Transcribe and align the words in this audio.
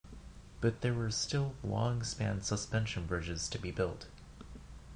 But 0.61 0.81
there 0.81 0.95
were 0.95 1.11
still 1.11 1.53
long 1.61 2.01
span 2.01 2.41
suspension 2.41 3.05
bridges 3.05 3.47
to 3.49 3.59
be 3.59 3.69
built. 3.69 4.07